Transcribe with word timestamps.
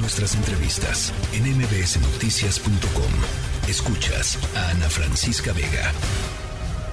Nuestras 0.00 0.36
entrevistas 0.36 1.12
en 1.32 1.42
mbsnoticias.com. 1.56 3.68
Escuchas 3.68 4.38
a 4.54 4.70
Ana 4.70 4.88
Francisca 4.88 5.52
Vega. 5.52 5.92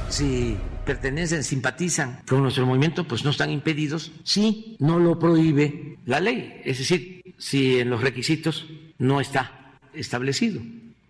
Si 0.09 0.57
pertenecen, 0.85 1.43
simpatizan 1.43 2.21
con 2.27 2.41
nuestro 2.41 2.65
movimiento, 2.65 3.07
pues 3.07 3.23
no 3.23 3.29
están 3.29 3.51
impedidos 3.51 4.11
si 4.23 4.75
no 4.79 4.97
lo 4.97 5.19
prohíbe 5.19 5.99
la 6.05 6.19
ley. 6.19 6.61
Es 6.63 6.79
decir, 6.79 7.21
si 7.37 7.79
en 7.79 7.91
los 7.91 8.01
requisitos 8.01 8.65
no 8.97 9.21
está 9.21 9.77
establecido. 9.93 10.61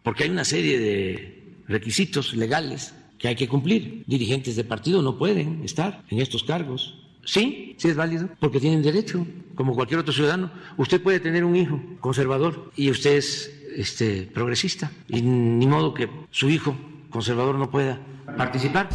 Porque 0.04 0.25
hay 0.25 0.30
una 0.30 0.46
serie 0.46 0.77
de 0.77 1.43
requisitos 1.68 2.34
legales 2.34 2.93
que 3.18 3.30
hay 3.30 3.36
que 3.36 3.48
cumplir. 3.48 4.04
Dirigentes 4.05 4.57
de 4.57 4.66
partido 4.66 5.02
no 5.02 5.18
pueden 5.18 5.64
estar 5.64 6.04
en 6.09 6.20
estos 6.20 6.43
cargos. 6.43 7.04
Sí, 7.25 7.75
sí 7.77 7.89
es 7.89 7.95
válido, 7.95 8.29
porque 8.39 8.59
tienen 8.59 8.81
derecho, 8.81 9.25
como 9.55 9.73
cualquier 9.73 9.99
otro 9.99 10.13
ciudadano. 10.13 10.51
Usted 10.77 11.01
puede 11.01 11.19
tener 11.19 11.43
un 11.43 11.55
hijo 11.55 11.81
conservador 11.99 12.71
y 12.75 12.91
usted 12.91 13.17
es 13.17 13.52
este, 13.75 14.29
progresista, 14.33 14.91
y 15.07 15.21
ni 15.21 15.67
modo 15.67 15.93
que 15.93 16.09
su 16.30 16.49
hijo 16.49 16.75
conservador 17.09 17.55
no 17.55 17.69
pueda 17.69 17.99
participar. 18.38 18.89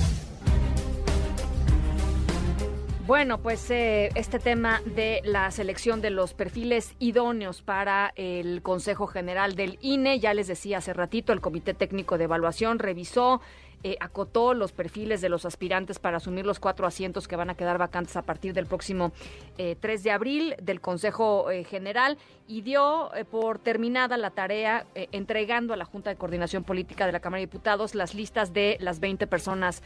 Bueno, 3.11 3.38
pues 3.38 3.69
eh, 3.73 4.11
este 4.15 4.38
tema 4.38 4.80
de 4.85 5.21
la 5.24 5.51
selección 5.51 6.01
de 6.01 6.10
los 6.10 6.33
perfiles 6.33 6.95
idóneos 7.01 7.60
para 7.60 8.12
el 8.15 8.62
Consejo 8.62 9.09
General 9.09 9.57
del 9.57 9.79
INE, 9.80 10.21
ya 10.21 10.33
les 10.33 10.47
decía 10.47 10.79
hace 10.79 10.93
ratito, 10.93 11.33
el 11.33 11.41
Comité 11.41 11.74
Técnico 11.74 12.19
de 12.19 12.24
Evaluación 12.24 12.79
revisó 12.79 13.41
eh, 13.83 13.97
acotó 13.98 14.52
los 14.52 14.73
perfiles 14.73 15.23
de 15.23 15.30
los 15.30 15.47
aspirantes 15.47 15.98
para 15.98 16.19
asumir 16.19 16.45
los 16.45 16.61
cuatro 16.61 16.87
asientos 16.87 17.27
que 17.27 17.34
van 17.34 17.48
a 17.48 17.55
quedar 17.55 17.79
vacantes 17.79 18.15
a 18.15 18.21
partir 18.21 18.52
del 18.52 18.66
próximo 18.66 19.12
3 19.57 19.79
eh, 19.83 20.02
de 20.05 20.11
abril 20.11 20.55
del 20.61 20.83
Consejo 20.83 21.51
eh, 21.51 21.65
General 21.65 22.19
y 22.47 22.61
dio 22.61 23.11
por 23.30 23.59
terminada 23.59 24.19
la 24.19 24.33
tarea 24.33 24.85
entregando 24.95 25.73
a 25.73 25.79
la 25.79 25.87
Junta 25.87 26.11
de 26.11 26.16
Coordinación 26.16 26.63
Política 26.63 27.07
de 27.07 27.13
la 27.13 27.21
Cámara 27.21 27.38
de 27.38 27.46
Diputados 27.46 27.95
las 27.95 28.15
listas 28.15 28.52
de 28.52 28.77
las 28.80 29.01
20 29.01 29.27
personas 29.27 29.83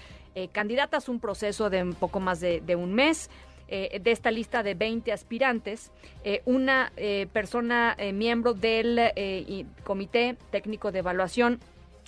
candidatas, 0.53 1.09
un 1.09 1.21
proceso 1.21 1.71
de 1.71 1.83
un 1.83 1.93
poco 1.93 2.21
más 2.21 2.41
de, 2.41 2.77
un 2.77 2.95
mes. 2.95 3.31
de 3.69 4.01
esta 4.05 4.31
lista 4.31 4.63
de 4.63 4.75
20 4.75 5.13
aspirantes, 5.13 5.93
una 6.47 6.91
persona 7.35 7.97
miembro 8.15 8.55
del 8.55 9.13
Comité 9.85 10.37
Técnico 10.51 10.91
de 10.91 11.01
Evaluación, 11.01 11.61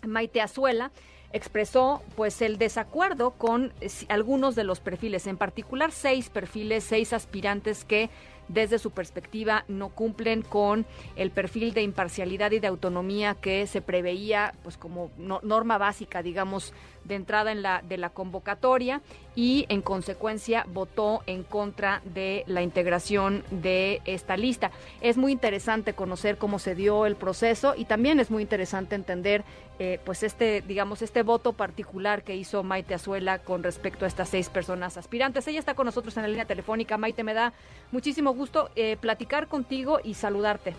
Maite 0.06 0.40
Azuela, 0.40 0.90
expresó 1.32 2.02
pues 2.14 2.42
el 2.42 2.58
desacuerdo 2.58 3.32
con 3.32 3.72
eh, 3.80 3.90
algunos 4.08 4.54
de 4.54 4.64
los 4.64 4.80
perfiles, 4.80 5.26
en 5.26 5.36
particular 5.36 5.92
seis 5.92 6.28
perfiles, 6.28 6.84
seis 6.84 7.12
aspirantes 7.12 7.84
que 7.84 8.10
desde 8.48 8.78
su 8.78 8.90
perspectiva 8.90 9.64
no 9.68 9.88
cumplen 9.88 10.42
con 10.42 10.86
el 11.16 11.30
perfil 11.30 11.74
de 11.74 11.82
imparcialidad 11.82 12.52
y 12.52 12.60
de 12.60 12.68
autonomía 12.68 13.34
que 13.34 13.66
se 13.66 13.82
preveía 13.82 14.54
pues 14.62 14.76
como 14.76 15.10
norma 15.18 15.78
básica 15.78 16.22
digamos 16.22 16.72
de 17.04 17.14
entrada 17.14 17.52
en 17.52 17.62
la 17.62 17.82
de 17.82 17.98
la 17.98 18.10
convocatoria 18.10 19.00
y 19.34 19.66
en 19.68 19.82
consecuencia 19.82 20.64
votó 20.72 21.22
en 21.26 21.42
contra 21.42 22.02
de 22.04 22.44
la 22.46 22.62
integración 22.62 23.44
de 23.50 24.00
esta 24.04 24.36
lista. 24.36 24.70
Es 25.00 25.16
muy 25.16 25.30
interesante 25.32 25.92
conocer 25.92 26.38
cómo 26.38 26.58
se 26.58 26.74
dio 26.74 27.06
el 27.06 27.16
proceso 27.16 27.74
y 27.76 27.84
también 27.84 28.18
es 28.18 28.30
muy 28.30 28.42
interesante 28.42 28.94
entender 28.94 29.44
eh, 29.78 30.00
pues 30.04 30.22
este 30.22 30.62
digamos 30.62 31.02
este 31.02 31.22
voto 31.22 31.52
particular 31.52 32.22
que 32.22 32.34
hizo 32.34 32.62
Maite 32.62 32.94
Azuela 32.94 33.38
con 33.38 33.62
respecto 33.62 34.04
a 34.04 34.08
estas 34.08 34.28
seis 34.28 34.48
personas 34.48 34.96
aspirantes. 34.96 35.46
Ella 35.48 35.58
está 35.58 35.74
con 35.74 35.86
nosotros 35.86 36.16
en 36.16 36.22
la 36.22 36.28
línea 36.28 36.46
telefónica. 36.46 36.96
Maite, 36.96 37.24
me 37.24 37.34
da 37.34 37.52
muchísimo 37.92 38.32
gusto 38.32 38.70
eh, 38.76 38.96
platicar 38.96 39.48
contigo 39.48 40.00
y 40.02 40.14
saludarte. 40.14 40.74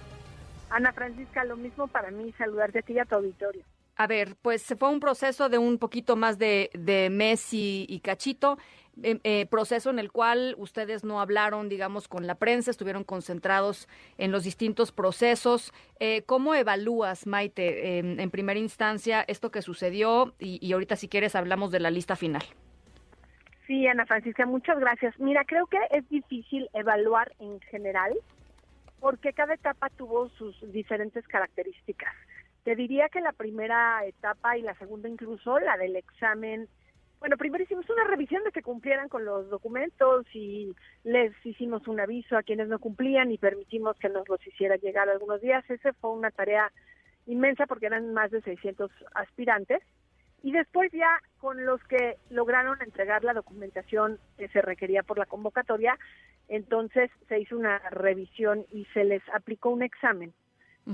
Ana 0.70 0.92
Francisca, 0.94 1.44
lo 1.44 1.56
mismo 1.56 1.88
para 1.88 2.12
mí, 2.12 2.34
saludarte 2.38 2.80
a 2.80 2.82
ti 2.82 2.94
y 2.94 3.00
a 3.00 3.06
tu 3.06 3.16
auditorio. 3.16 3.64
A 3.98 4.06
ver, 4.06 4.36
pues 4.42 4.76
fue 4.78 4.90
un 4.90 5.00
proceso 5.00 5.50
de 5.50 5.58
un 5.58 5.80
poquito 5.80 6.16
más 6.16 6.38
de, 6.38 6.70
mes 7.12 7.50
y, 7.52 8.00
cachito, 8.04 8.60
eh, 9.02 9.20
eh, 9.24 9.48
proceso 9.48 9.90
en 9.90 9.98
el 9.98 10.12
cual 10.12 10.54
ustedes 10.60 11.04
no 11.04 11.20
hablaron, 11.20 11.68
digamos, 11.68 12.08
con 12.08 12.28
la 12.28 12.36
prensa, 12.36 12.70
estuvieron 12.70 13.04
concentrados 13.04 13.88
en 14.20 14.32
los 14.32 14.44
distintos 14.44 14.92
procesos. 14.92 15.74
Eh, 16.00 16.22
¿Cómo 16.28 16.54
evalúas, 16.54 17.26
Maite, 17.26 17.98
en 17.98 18.30
primera 18.30 18.60
instancia 18.60 19.26
esto 19.28 19.50
que 19.50 19.64
sucedió? 19.64 20.36
Y, 20.38 20.60
y 20.66 20.74
ahorita, 20.74 20.96
si 20.96 21.08
quieres, 21.08 21.36
hablamos 21.36 21.72
de 21.72 21.80
la 21.80 21.90
lista 21.90 22.16
final. 22.16 22.44
Sí, 23.66 23.88
Ana 23.88 24.06
Francisca, 24.06 24.46
muchas 24.46 24.80
gracias. 24.80 25.20
Mira, 25.20 25.44
creo 25.44 25.66
que 25.66 25.80
es 25.90 26.08
difícil 26.08 26.70
evaluar 26.74 27.34
en 27.40 27.60
general 27.62 28.14
porque 29.00 29.34
cada 29.34 29.56
etapa 29.56 29.90
tuvo 29.90 30.30
sus 30.30 30.56
diferentes 30.72 31.28
características. 31.28 32.14
Te 32.68 32.76
diría 32.76 33.08
que 33.08 33.22
la 33.22 33.32
primera 33.32 34.06
etapa 34.06 34.58
y 34.58 34.62
la 34.62 34.76
segunda 34.76 35.08
incluso, 35.08 35.58
la 35.58 35.78
del 35.78 35.96
examen, 35.96 36.68
bueno, 37.18 37.38
primero 37.38 37.64
hicimos 37.64 37.90
una 37.90 38.04
revisión 38.04 38.44
de 38.44 38.52
que 38.52 38.62
cumplieran 38.62 39.08
con 39.08 39.24
los 39.24 39.50
documentos 39.50 40.26
y 40.34 40.76
les 41.06 41.34
hicimos 41.46 41.88
un 41.88 42.02
aviso 42.02 42.36
a 42.36 42.44
quienes 42.44 42.68
no 42.68 42.78
cumplían 42.80 43.32
y 43.32 43.38
permitimos 43.38 43.98
que 44.00 44.10
nos 44.10 44.28
los 44.28 44.46
hiciera 44.46 44.76
llegar 44.76 45.08
algunos 45.08 45.40
días. 45.40 45.64
Esa 45.70 45.94
fue 45.94 46.12
una 46.12 46.30
tarea 46.30 46.70
inmensa 47.26 47.68
porque 47.68 47.86
eran 47.86 48.14
más 48.14 48.32
de 48.32 48.42
600 48.42 48.92
aspirantes. 49.16 49.82
Y 50.44 50.52
después 50.52 50.92
ya 50.92 51.22
con 51.38 51.66
los 51.66 51.82
que 51.86 52.18
lograron 52.30 52.82
entregar 52.82 53.24
la 53.24 53.34
documentación 53.34 54.20
que 54.38 54.50
se 54.50 54.62
requería 54.62 55.04
por 55.04 55.18
la 55.18 55.26
convocatoria, 55.26 55.98
entonces 56.50 57.12
se 57.30 57.40
hizo 57.40 57.56
una 57.56 57.80
revisión 57.92 58.66
y 58.74 58.84
se 58.94 59.06
les 59.06 59.24
aplicó 59.30 59.70
un 59.70 59.84
examen 59.84 60.34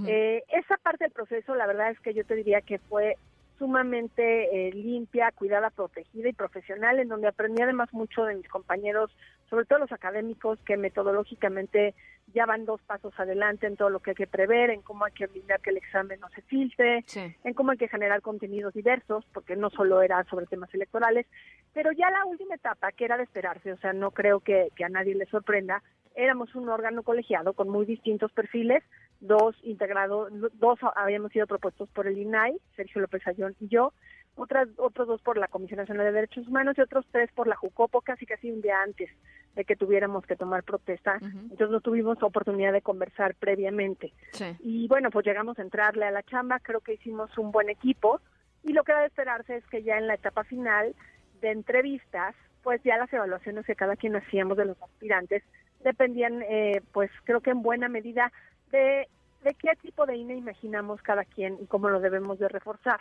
eh, 0.07 0.43
esa 0.49 0.77
parte 0.77 1.05
del 1.05 1.13
proceso, 1.13 1.55
la 1.55 1.67
verdad 1.67 1.91
es 1.91 1.99
que 1.99 2.13
yo 2.13 2.25
te 2.25 2.35
diría 2.35 2.61
que 2.61 2.79
fue 2.79 3.17
sumamente 3.59 4.67
eh, 4.67 4.73
limpia, 4.73 5.31
cuidada, 5.31 5.69
protegida 5.69 6.29
y 6.29 6.33
profesional, 6.33 6.99
en 6.99 7.07
donde 7.07 7.27
aprendí 7.27 7.61
además 7.61 7.93
mucho 7.93 8.25
de 8.25 8.35
mis 8.35 8.47
compañeros, 8.49 9.15
sobre 9.49 9.65
todo 9.65 9.79
los 9.79 9.91
académicos, 9.91 10.59
que 10.65 10.77
metodológicamente 10.77 11.93
ya 12.33 12.45
van 12.45 12.65
dos 12.65 12.81
pasos 12.81 13.13
adelante 13.19 13.67
en 13.67 13.77
todo 13.77 13.89
lo 13.89 13.99
que 13.99 14.11
hay 14.11 14.15
que 14.15 14.27
prever, 14.27 14.71
en 14.71 14.81
cómo 14.81 15.05
hay 15.05 15.11
que 15.11 15.25
evitar 15.25 15.61
que 15.61 15.69
el 15.69 15.77
examen 15.77 16.19
no 16.19 16.29
se 16.29 16.41
filtre, 16.41 17.05
en 17.43 17.53
cómo 17.53 17.71
hay 17.71 17.77
que 17.77 17.87
generar 17.87 18.21
contenidos 18.21 18.73
diversos, 18.73 19.25
porque 19.33 19.55
no 19.55 19.69
solo 19.69 20.01
era 20.01 20.23
sobre 20.25 20.47
temas 20.47 20.73
electorales, 20.73 21.27
pero 21.73 21.91
ya 21.91 22.09
la 22.09 22.25
última 22.25 22.55
etapa, 22.55 22.91
que 22.91 23.05
era 23.05 23.17
de 23.17 23.23
esperarse, 23.23 23.71
o 23.71 23.77
sea, 23.77 23.93
no 23.93 24.11
creo 24.11 24.39
que, 24.39 24.69
que 24.75 24.85
a 24.85 24.89
nadie 24.89 25.15
le 25.15 25.25
sorprenda, 25.27 25.83
éramos 26.15 26.53
un 26.55 26.69
órgano 26.69 27.03
colegiado 27.03 27.53
con 27.53 27.69
muy 27.69 27.85
distintos 27.85 28.31
perfiles, 28.31 28.83
dos 29.23 29.55
integrados, 29.63 30.31
dos 30.53 30.79
habíamos 30.95 31.31
sido 31.31 31.47
propuestos 31.47 31.89
por 31.89 32.07
el 32.07 32.17
INAI, 32.17 32.59
Sergio 32.75 33.01
López 33.01 33.25
Ayón 33.25 33.55
y 33.59 33.69
yo, 33.69 33.93
otras, 34.35 34.67
otros 34.77 35.07
dos 35.07 35.21
por 35.21 35.37
la 35.37 35.47
Comisión 35.47 35.77
Nacional 35.77 36.07
de 36.07 36.11
Derechos 36.11 36.47
Humanos 36.47 36.75
y 36.77 36.81
otros 36.81 37.05
tres 37.11 37.31
por 37.33 37.47
la 37.47 37.55
JUCOPO, 37.55 38.01
casi 38.01 38.25
casi 38.25 38.51
un 38.51 38.61
día 38.61 38.81
antes 38.81 39.09
de 39.55 39.65
que 39.65 39.75
tuviéramos 39.75 40.25
que 40.25 40.35
tomar 40.35 40.63
protesta. 40.63 41.19
Entonces 41.21 41.69
no 41.69 41.79
tuvimos 41.79 42.21
oportunidad 42.21 42.73
de 42.73 42.81
conversar 42.81 43.35
previamente. 43.35 44.11
Y 44.59 44.87
bueno, 44.87 45.09
pues 45.11 45.25
llegamos 45.25 45.57
a 45.59 45.61
entrarle 45.61 46.05
a 46.05 46.11
la 46.11 46.23
chamba, 46.23 46.59
creo 46.59 46.81
que 46.81 46.95
hicimos 46.95 47.37
un 47.37 47.51
buen 47.51 47.69
equipo 47.69 48.19
y 48.63 48.73
lo 48.73 48.83
que 48.83 48.93
debe 48.93 49.05
esperarse 49.05 49.57
es 49.57 49.65
que 49.67 49.83
ya 49.83 49.97
en 49.97 50.07
la 50.07 50.15
etapa 50.15 50.43
final 50.43 50.95
de 51.41 51.51
entrevistas, 51.51 52.35
pues 52.63 52.81
ya 52.83 52.97
las 52.97 53.13
evaluaciones 53.13 53.65
que 53.65 53.75
cada 53.75 53.95
quien 53.95 54.15
hacíamos 54.15 54.57
de 54.57 54.65
los 54.65 54.81
aspirantes 54.81 55.43
dependían, 55.83 56.41
eh, 56.43 56.81
pues 56.91 57.11
creo 57.23 57.41
que 57.41 57.51
en 57.51 57.61
buena 57.61 57.89
medida 57.89 58.31
de, 58.71 59.07
de 59.43 59.53
qué 59.55 59.71
tipo 59.81 60.05
de 60.05 60.17
INE 60.17 60.35
imaginamos 60.35 61.01
cada 61.01 61.25
quien 61.25 61.57
y 61.61 61.65
cómo 61.65 61.89
lo 61.89 61.99
debemos 61.99 62.39
de 62.39 62.47
reforzar. 62.47 62.99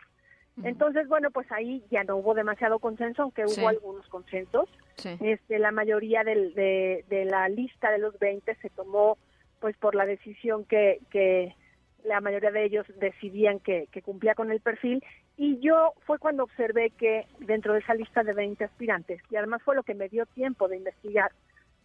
Entonces, 0.62 1.08
bueno, 1.08 1.30
pues 1.30 1.50
ahí 1.50 1.82
ya 1.90 2.04
no 2.04 2.16
hubo 2.16 2.34
demasiado 2.34 2.78
consenso, 2.78 3.22
aunque 3.22 3.46
hubo 3.46 3.68
algunos 3.68 4.06
consensos. 4.08 4.68
Este, 5.20 5.58
la 5.58 5.72
mayoría 5.72 6.24
del, 6.24 6.52
de, 6.52 7.06
de, 7.08 7.24
la 7.24 7.48
lista 7.48 7.90
de 7.90 7.98
los 7.98 8.18
20 8.18 8.54
se 8.56 8.68
tomó 8.68 9.16
pues 9.60 9.74
por 9.78 9.94
la 9.94 10.04
decisión 10.04 10.66
que, 10.66 11.00
que 11.10 11.56
la 12.04 12.20
mayoría 12.20 12.50
de 12.50 12.64
ellos 12.64 12.86
decidían 12.98 13.60
que, 13.60 13.88
que 13.90 14.02
cumplía 14.02 14.34
con 14.34 14.50
el 14.50 14.60
perfil 14.60 15.02
y 15.36 15.58
yo 15.60 15.94
fue 16.04 16.18
cuando 16.18 16.44
observé 16.44 16.90
que 16.90 17.26
dentro 17.38 17.72
de 17.72 17.80
esa 17.80 17.94
lista 17.94 18.22
de 18.22 18.34
20 18.34 18.64
aspirantes, 18.64 19.20
y 19.30 19.36
además 19.36 19.62
fue 19.62 19.74
lo 19.74 19.82
que 19.82 19.94
me 19.94 20.08
dio 20.08 20.26
tiempo 20.26 20.68
de 20.68 20.76
investigar, 20.76 21.32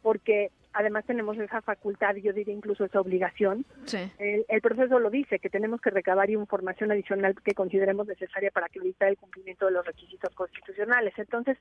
porque 0.01 0.51
además 0.73 1.05
tenemos 1.05 1.37
esa 1.37 1.61
facultad 1.61 2.15
yo 2.15 2.33
diría 2.33 2.53
incluso 2.53 2.85
esa 2.85 3.01
obligación. 3.01 3.65
El, 4.19 4.61
proceso 4.61 4.99
lo 4.99 5.09
dice, 5.09 5.39
que 5.39 5.49
tenemos 5.49 5.81
que 5.81 5.89
recabar 5.89 6.29
información 6.29 6.91
adicional 6.91 7.35
que 7.43 7.53
consideremos 7.53 8.07
necesaria 8.07 8.51
para 8.51 8.67
acreditar 8.67 9.09
el 9.09 9.17
cumplimiento 9.17 9.65
de 9.65 9.71
los 9.71 9.85
requisitos 9.85 10.33
constitucionales. 10.35 11.13
Entonces, 11.17 11.57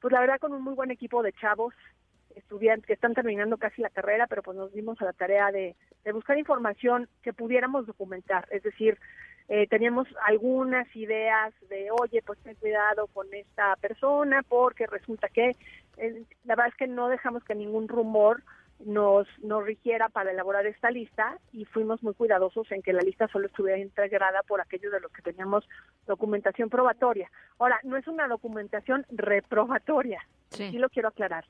pues 0.00 0.12
la 0.12 0.20
verdad 0.20 0.38
con 0.38 0.52
un 0.52 0.62
muy 0.62 0.74
buen 0.74 0.90
equipo 0.90 1.22
de 1.22 1.32
chavos, 1.32 1.74
estudiantes 2.36 2.86
que 2.86 2.92
están 2.92 3.14
terminando 3.14 3.56
casi 3.56 3.82
la 3.82 3.90
carrera, 3.90 4.26
pero 4.28 4.42
pues 4.42 4.56
nos 4.56 4.72
dimos 4.72 5.00
a 5.02 5.04
la 5.04 5.12
tarea 5.12 5.50
de, 5.50 5.74
de 6.04 6.12
buscar 6.12 6.38
información 6.38 7.08
que 7.22 7.32
pudiéramos 7.32 7.86
documentar, 7.86 8.46
es 8.50 8.62
decir, 8.62 8.98
eh, 9.48 9.66
teníamos 9.66 10.06
algunas 10.26 10.94
ideas 10.94 11.52
de, 11.68 11.88
oye, 11.90 12.22
pues 12.24 12.38
ten 12.40 12.54
cuidado 12.56 13.06
con 13.08 13.26
esta 13.32 13.76
persona 13.76 14.42
porque 14.48 14.86
resulta 14.86 15.28
que, 15.28 15.56
eh, 15.96 16.22
la 16.44 16.54
verdad 16.54 16.72
es 16.72 16.76
que 16.76 16.86
no 16.86 17.08
dejamos 17.08 17.44
que 17.44 17.54
ningún 17.54 17.88
rumor 17.88 18.42
nos, 18.84 19.26
nos 19.42 19.64
rigiera 19.64 20.08
para 20.08 20.30
elaborar 20.30 20.66
esta 20.66 20.90
lista 20.90 21.38
y 21.52 21.64
fuimos 21.66 22.02
muy 22.02 22.14
cuidadosos 22.14 22.70
en 22.72 22.82
que 22.82 22.92
la 22.92 23.02
lista 23.02 23.28
solo 23.28 23.46
estuviera 23.46 23.78
integrada 23.78 24.42
por 24.46 24.60
aquellos 24.60 24.92
de 24.92 25.00
los 25.00 25.12
que 25.12 25.22
teníamos 25.22 25.68
documentación 26.06 26.70
probatoria. 26.70 27.30
Ahora, 27.58 27.78
no 27.82 27.96
es 27.96 28.06
una 28.08 28.26
documentación 28.28 29.04
reprobatoria, 29.10 30.26
sí, 30.48 30.78
lo 30.78 30.88
quiero 30.88 31.08
aclarar. 31.08 31.44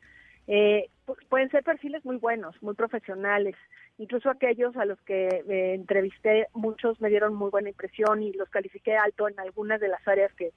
Eh, 0.46 0.88
pueden 1.28 1.50
ser 1.50 1.62
perfiles 1.62 2.04
muy 2.04 2.16
buenos, 2.16 2.60
muy 2.62 2.74
profesionales, 2.74 3.56
incluso 3.98 4.30
aquellos 4.30 4.76
a 4.76 4.84
los 4.84 5.00
que 5.02 5.28
eh, 5.28 5.74
entrevisté, 5.74 6.48
muchos 6.54 7.00
me 7.00 7.08
dieron 7.08 7.34
muy 7.34 7.50
buena 7.50 7.68
impresión 7.68 8.22
y 8.22 8.32
los 8.32 8.48
califiqué 8.48 8.96
alto 8.96 9.28
en 9.28 9.38
algunas 9.38 9.80
de 9.80 9.88
las 9.88 10.06
áreas 10.08 10.32
que, 10.34 10.52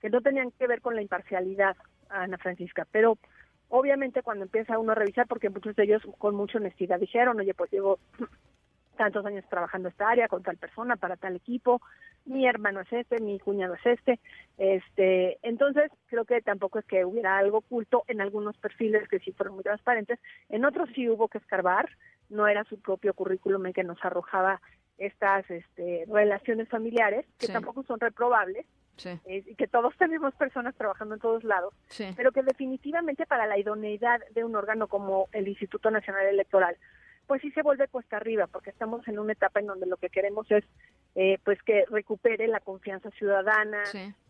que 0.00 0.10
no 0.10 0.20
tenían 0.20 0.50
que 0.52 0.66
ver 0.66 0.80
con 0.80 0.94
la 0.94 1.02
imparcialidad, 1.02 1.76
Ana 2.10 2.38
Francisca, 2.38 2.86
pero 2.90 3.18
Obviamente 3.70 4.22
cuando 4.22 4.44
empieza 4.44 4.78
uno 4.78 4.92
a 4.92 4.94
revisar, 4.94 5.26
porque 5.26 5.50
muchos 5.50 5.76
de 5.76 5.84
ellos 5.84 6.02
con 6.16 6.34
mucha 6.34 6.58
honestidad 6.58 6.98
dijeron, 6.98 7.38
oye, 7.38 7.52
pues 7.52 7.70
llevo 7.70 7.98
tantos 8.98 9.24
años 9.24 9.44
trabajando 9.48 9.88
esta 9.88 10.10
área 10.10 10.28
con 10.28 10.42
tal 10.42 10.58
persona 10.58 10.96
para 10.96 11.16
tal 11.16 11.36
equipo, 11.36 11.80
mi 12.26 12.46
hermano 12.46 12.80
es 12.80 12.92
este, 12.92 13.20
mi 13.20 13.38
cuñado 13.38 13.74
es 13.74 13.86
este, 13.86 14.20
este, 14.58 15.38
entonces 15.42 15.90
creo 16.08 16.26
que 16.26 16.42
tampoco 16.42 16.80
es 16.80 16.84
que 16.84 17.06
hubiera 17.06 17.38
algo 17.38 17.58
oculto 17.58 18.04
en 18.08 18.20
algunos 18.20 18.58
perfiles 18.58 19.08
que 19.08 19.20
sí 19.20 19.32
fueron 19.32 19.54
muy 19.54 19.64
transparentes, 19.64 20.18
en 20.50 20.66
otros 20.66 20.90
sí 20.94 21.08
hubo 21.08 21.28
que 21.28 21.38
escarbar, 21.38 21.88
no 22.28 22.46
era 22.46 22.64
su 22.64 22.78
propio 22.78 23.14
currículum 23.14 23.64
el 23.66 23.72
que 23.72 23.84
nos 23.84 24.04
arrojaba 24.04 24.60
estas 24.98 25.48
este, 25.50 26.04
relaciones 26.08 26.68
familiares, 26.68 27.24
que 27.38 27.46
tampoco 27.46 27.84
son 27.84 28.00
reprobables, 28.00 28.66
y 29.26 29.54
que 29.54 29.68
todos 29.68 29.96
tenemos 29.96 30.34
personas 30.34 30.74
trabajando 30.74 31.14
en 31.14 31.20
todos 31.20 31.44
lados, 31.44 31.72
pero 32.16 32.32
que 32.32 32.42
definitivamente 32.42 33.26
para 33.26 33.46
la 33.46 33.56
idoneidad 33.56 34.20
de 34.34 34.42
un 34.42 34.56
órgano 34.56 34.88
como 34.88 35.28
el 35.32 35.46
Instituto 35.46 35.90
Nacional 35.90 36.26
Electoral, 36.26 36.76
pues 37.28 37.42
sí 37.42 37.50
se 37.52 37.62
vuelve 37.62 37.86
cuesta 37.88 38.16
arriba, 38.16 38.46
porque 38.46 38.70
estamos 38.70 39.06
en 39.06 39.18
una 39.18 39.34
etapa 39.34 39.60
en 39.60 39.66
donde 39.66 39.86
lo 39.86 39.98
que 39.98 40.08
queremos 40.08 40.50
es 40.50 40.64
eh, 41.14 41.38
pues 41.44 41.62
que 41.62 41.84
recupere 41.90 42.48
la 42.48 42.58
confianza 42.58 43.10
ciudadana, 43.10 43.82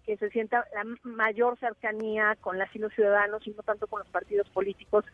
que 0.05 0.17
se 0.17 0.29
sienta 0.31 0.67
la 0.75 0.85
mayor 1.05 1.57
cercanía 1.61 2.37
con 2.41 2.59
las 2.59 2.75
y 2.75 2.81
los 2.81 2.93
ciudadanos 2.93 3.47
y 3.47 3.53
no 3.53 3.63
tanto 3.63 3.87
con 3.87 4.01
los 4.01 4.09
partidos 4.09 4.51
políticos. 4.51 5.05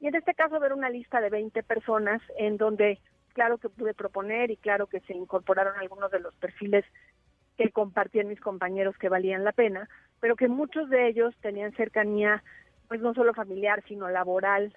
Y 0.00 0.06
en 0.06 0.14
este 0.14 0.34
caso 0.34 0.60
ver 0.60 0.72
una 0.72 0.88
lista 0.88 1.20
de 1.20 1.28
20 1.30 1.64
personas 1.64 2.22
en 2.38 2.58
donde 2.58 3.00
claro 3.32 3.58
que 3.58 3.70
pude 3.70 3.92
proponer 3.92 4.52
y 4.52 4.56
claro 4.56 4.86
que 4.86 5.00
se 5.00 5.12
incorporaron 5.12 5.76
algunos 5.78 6.12
de 6.12 6.20
los 6.20 6.34
perfiles 6.36 6.84
que 7.56 7.70
compartían 7.70 8.28
mis 8.28 8.40
compañeros 8.40 8.96
que 8.98 9.08
valían 9.08 9.42
la 9.42 9.52
pena, 9.52 9.88
pero 10.20 10.36
que 10.36 10.46
muchos 10.46 10.88
de 10.90 11.08
ellos 11.08 11.34
tenían 11.40 11.72
cercanía, 11.72 12.44
pues 12.86 13.00
no 13.00 13.14
solo 13.14 13.34
familiar, 13.34 13.82
sino 13.88 14.08
laboral 14.08 14.72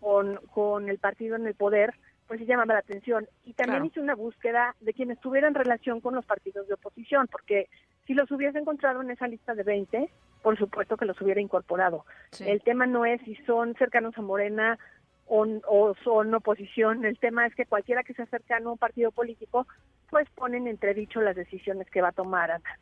con, 0.00 0.36
con 0.52 0.88
el 0.88 0.98
partido 0.98 1.36
en 1.36 1.46
el 1.46 1.54
poder, 1.54 1.94
pues 2.26 2.40
se 2.40 2.46
llamaba 2.46 2.74
la 2.74 2.80
atención. 2.80 3.26
Y 3.44 3.54
también 3.54 3.86
hice 3.86 4.00
una 4.00 4.14
búsqueda 4.14 4.74
de 4.80 4.92
quienes 4.92 5.18
tuvieran 5.20 5.54
relación 5.54 6.00
con 6.00 6.14
los 6.14 6.24
partidos 6.24 6.68
de 6.68 6.74
oposición, 6.74 7.26
porque 7.28 7.68
si 8.06 8.14
los 8.14 8.30
hubiese 8.30 8.58
encontrado 8.58 9.02
en 9.02 9.10
esa 9.10 9.26
lista 9.26 9.54
de 9.54 9.62
20, 9.62 10.10
por 10.42 10.58
supuesto 10.58 10.96
que 10.96 11.06
los 11.06 11.20
hubiera 11.20 11.40
incorporado. 11.40 12.04
El 12.40 12.62
tema 12.62 12.86
no 12.86 13.04
es 13.04 13.20
si 13.22 13.34
son 13.46 13.74
cercanos 13.74 14.16
a 14.16 14.22
Morena 14.22 14.78
o, 15.26 15.46
o, 15.66 15.94
son 16.04 16.34
oposición, 16.34 17.04
el 17.04 17.18
tema 17.18 17.46
es 17.46 17.54
que 17.54 17.66
cualquiera 17.66 18.02
que 18.02 18.14
sea 18.14 18.26
cercano 18.26 18.70
a 18.70 18.72
un 18.72 18.78
partido 18.78 19.10
político 19.10 19.66
pues 20.08 20.26
ponen 20.30 20.66
entredicho 20.66 21.20
las 21.20 21.36
decisiones 21.36 21.90
que 21.90 22.00
va 22.00 22.08
a 22.08 22.12
tomar 22.12 22.50
Ana. 22.50 22.78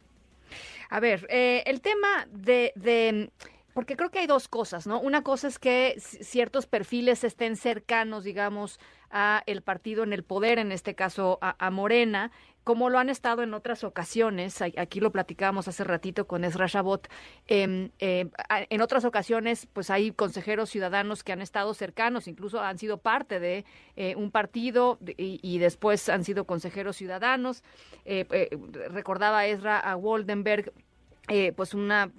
A 0.91 1.01
ver, 1.01 1.27
eh, 1.29 1.65
el 1.67 1.81
tema 1.81 2.27
de, 2.31 2.73
de 2.77 3.31
porque 3.77 3.95
creo 3.95 4.11
que 4.11 4.21
hay 4.21 4.27
dos 4.27 4.49
cosas, 4.49 4.87
¿no? 4.87 4.99
Una 4.99 5.23
cosa 5.23 5.49
es 5.49 5.59
que 5.59 5.97
ciertos 5.99 6.67
perfiles 6.67 7.25
estén 7.25 7.57
cercanos, 7.57 8.25
digamos, 8.25 8.81
a 9.11 9.43
el 9.45 9.61
partido 9.61 10.03
en 10.03 10.15
el 10.15 10.25
poder, 10.25 10.59
en 10.59 10.73
este 10.73 10.95
caso 10.95 11.39
a, 11.43 11.71
Morena, 11.71 12.31
como 12.65 12.89
lo 12.89 12.99
han 12.99 13.11
estado 13.11 13.43
en 13.43 13.53
otras 13.53 13.85
ocasiones, 13.85 14.63
aquí 14.63 14.99
lo 14.99 15.13
platicábamos 15.13 15.69
hace 15.69 15.85
ratito 15.85 16.27
con 16.27 16.45
Ezra 16.45 16.67
Shabot, 16.67 17.07
em, 17.49 17.91
em, 17.99 18.31
en 18.49 18.81
otras 18.81 19.05
ocasiones 19.05 19.69
pues 19.71 19.91
hay 19.91 20.11
consejeros 20.11 20.71
ciudadanos 20.71 21.23
que 21.23 21.33
han 21.33 21.43
estado 21.43 21.75
cercanos, 21.75 22.29
incluso 22.29 22.63
han 22.63 22.79
sido 22.79 22.97
parte 22.97 23.41
de 23.41 23.67
eh, 23.97 24.17
un 24.17 24.31
partido 24.31 24.99
y, 25.07 25.59
después 25.59 26.09
han 26.09 26.25
sido 26.25 26.47
consejeros 26.47 26.97
ciudadanos. 26.97 27.63
Eh, 28.07 28.25
eh, 28.31 28.49
recordaba 28.91 29.47
Ezra 29.47 29.79
a 29.79 29.97
Waldenberg 29.97 30.73
eh, 31.29 31.53
pues 31.53 31.75
una, 31.75 32.11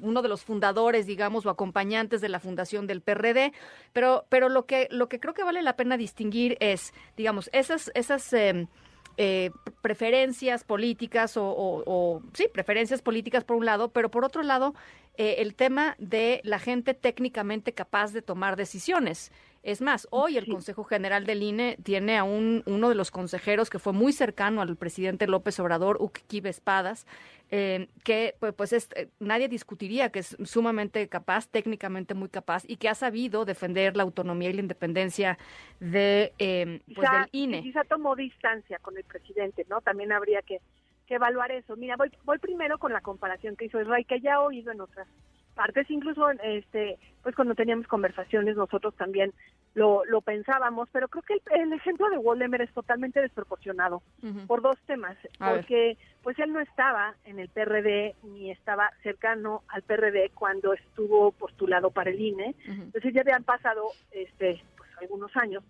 uno 0.00 0.22
de 0.22 0.28
los 0.28 0.44
fundadores, 0.44 1.06
digamos, 1.06 1.44
o 1.44 1.50
acompañantes 1.50 2.20
de 2.20 2.28
la 2.28 2.40
fundación 2.40 2.86
del 2.86 3.00
PRD, 3.00 3.52
pero, 3.92 4.26
pero 4.28 4.48
lo 4.48 4.66
que, 4.66 4.88
lo 4.90 5.08
que 5.08 5.18
creo 5.20 5.34
que 5.34 5.44
vale 5.44 5.62
la 5.62 5.76
pena 5.76 5.96
distinguir 5.96 6.56
es, 6.60 6.92
digamos, 7.16 7.50
esas, 7.52 7.90
esas 7.94 8.32
em, 8.32 8.68
eh, 9.16 9.50
preferencias 9.82 10.64
políticas 10.64 11.36
o, 11.36 11.44
o, 11.44 12.22
sí, 12.32 12.46
preferencias 12.52 13.02
políticas 13.02 13.44
por 13.44 13.56
un 13.56 13.66
lado, 13.66 13.90
pero 13.90 14.10
por 14.10 14.24
otro 14.24 14.42
lado, 14.42 14.74
eh, 15.16 15.36
el 15.38 15.54
tema 15.54 15.96
de 15.98 16.40
la 16.44 16.58
gente 16.58 16.94
técnicamente 16.94 17.74
capaz 17.74 18.12
de 18.12 18.22
tomar 18.22 18.56
decisiones. 18.56 19.30
Es 19.62 19.80
más, 19.80 20.08
hoy 20.10 20.36
el 20.36 20.46
Consejo 20.46 20.82
General 20.82 21.24
del 21.24 21.42
INE 21.42 21.78
tiene 21.84 22.18
a 22.18 22.24
un, 22.24 22.64
uno 22.66 22.88
de 22.88 22.96
los 22.96 23.12
consejeros 23.12 23.70
que 23.70 23.78
fue 23.78 23.92
muy 23.92 24.12
cercano 24.12 24.60
al 24.60 24.76
presidente 24.76 25.28
López 25.28 25.60
Obrador, 25.60 25.98
Uquique 26.00 26.48
Espadas, 26.48 27.06
eh, 27.50 27.86
que 28.02 28.34
pues, 28.40 28.54
pues 28.54 28.72
es, 28.72 28.88
eh, 28.96 29.08
nadie 29.20 29.48
discutiría 29.48 30.10
que 30.10 30.18
es 30.18 30.36
sumamente 30.42 31.06
capaz, 31.08 31.48
técnicamente 31.48 32.14
muy 32.14 32.28
capaz 32.28 32.64
y 32.66 32.76
que 32.76 32.88
ha 32.88 32.96
sabido 32.96 33.44
defender 33.44 33.96
la 33.96 34.02
autonomía 34.02 34.50
y 34.50 34.54
la 34.54 34.62
independencia 34.62 35.38
de, 35.78 36.32
eh, 36.40 36.80
pues, 36.92 37.08
del 37.08 37.28
INE. 37.30 37.62
Quizá 37.62 37.84
tomó 37.84 38.16
distancia 38.16 38.80
con 38.80 38.96
el 38.96 39.04
presidente, 39.04 39.64
¿no? 39.68 39.80
También 39.80 40.10
habría 40.10 40.42
que, 40.42 40.60
que 41.06 41.14
evaluar 41.14 41.52
eso. 41.52 41.76
Mira, 41.76 41.96
voy, 41.96 42.10
voy 42.24 42.38
primero 42.38 42.78
con 42.78 42.92
la 42.92 43.00
comparación 43.00 43.54
que 43.54 43.66
hizo 43.66 43.80
Israel, 43.80 44.06
que 44.08 44.20
ya 44.20 44.32
he 44.32 44.36
oído 44.38 44.72
en 44.72 44.80
otras 44.80 45.06
partes, 45.52 45.90
incluso 45.90 46.30
este, 46.42 46.98
pues 47.22 47.34
cuando 47.34 47.54
teníamos 47.54 47.86
conversaciones 47.86 48.56
nosotros 48.56 48.94
también 48.96 49.32
lo, 49.74 50.04
lo 50.04 50.20
pensábamos, 50.20 50.88
pero 50.92 51.08
creo 51.08 51.22
que 51.22 51.40
el, 51.54 51.72
ejemplo 51.72 52.08
de 52.10 52.18
Waldemer 52.18 52.60
es 52.60 52.72
totalmente 52.74 53.20
desproporcionado 53.20 54.02
por 54.46 54.60
dos 54.60 54.76
temas, 54.86 55.16
porque 55.38 55.96
pues 56.22 56.38
él 56.38 56.52
no 56.52 56.60
estaba 56.60 57.14
en 57.24 57.38
el 57.38 57.48
PRD 57.48 58.14
ni 58.24 58.50
estaba 58.50 58.90
cercano 59.02 59.62
al 59.68 59.82
PRD 59.82 60.30
cuando 60.34 60.74
estuvo 60.74 61.32
postulado 61.32 61.90
para 61.90 62.10
el 62.10 62.20
INE, 62.20 62.54
entonces 62.66 63.14
ya 63.14 63.22
habían 63.22 63.44
pasado 63.44 63.88
este 64.10 64.62
pues 64.76 64.90
algunos 65.00 65.34
años, 65.36 65.64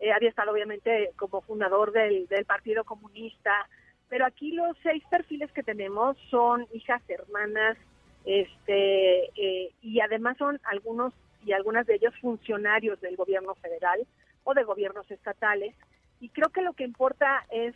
eh, 0.00 0.12
había 0.12 0.30
estado 0.30 0.52
obviamente 0.52 1.10
como 1.16 1.42
fundador 1.42 1.92
del, 1.92 2.26
del 2.28 2.44
Partido 2.46 2.84
Comunista, 2.84 3.68
pero 4.08 4.24
aquí 4.26 4.52
los 4.52 4.76
seis 4.82 5.02
perfiles 5.10 5.52
que 5.52 5.62
tenemos 5.62 6.16
son 6.30 6.66
hijas, 6.72 7.02
hermanas, 7.08 7.76
este 8.24 9.24
eh, 9.36 9.72
y 9.82 10.00
además 10.00 10.36
son 10.38 10.60
algunos 10.64 11.12
y 11.44 11.52
algunas 11.52 11.86
de 11.86 11.96
ellos 11.96 12.14
funcionarios 12.20 13.00
del 13.00 13.16
gobierno 13.16 13.54
federal 13.56 14.06
o 14.44 14.54
de 14.54 14.64
gobiernos 14.64 15.10
estatales. 15.10 15.74
Y 16.20 16.28
creo 16.28 16.50
que 16.50 16.62
lo 16.62 16.72
que 16.74 16.84
importa 16.84 17.44
es 17.50 17.74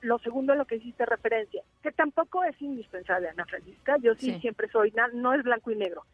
lo 0.00 0.18
segundo 0.18 0.52
a 0.52 0.56
lo 0.56 0.64
que 0.64 0.76
hiciste 0.76 1.06
referencia 1.06 1.62
que 1.82 1.92
tampoco 1.92 2.42
es 2.42 2.60
indispensable 2.60 3.28
Ana 3.28 3.44
Francisca. 3.44 3.96
Yo 3.98 4.14
sí, 4.16 4.40
siempre 4.40 4.68
soy 4.68 4.92
no 5.12 5.34
es 5.34 5.44
blanco 5.44 5.70
y 5.70 5.76
negro. 5.76 6.04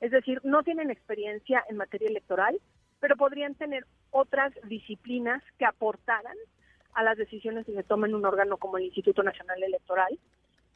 Es 0.00 0.10
decir 0.10 0.40
no 0.44 0.62
tienen 0.62 0.90
experiencia 0.90 1.64
en 1.68 1.78
materia 1.78 2.08
electoral 2.08 2.60
pero 3.00 3.16
podrían 3.16 3.54
tener 3.54 3.86
otras 4.10 4.52
disciplinas 4.64 5.42
que 5.58 5.64
aportaran 5.64 6.36
a 6.92 7.02
las 7.02 7.16
decisiones 7.16 7.66
que 7.66 7.72
se 7.72 7.82
tomen 7.82 8.10
en 8.10 8.16
un 8.16 8.26
órgano 8.26 8.58
como 8.58 8.76
el 8.76 8.84
Instituto 8.84 9.22
Nacional 9.22 9.62
Electoral 9.62 10.18